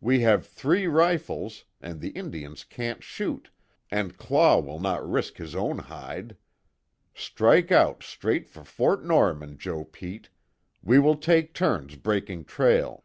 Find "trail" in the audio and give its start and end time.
12.46-13.04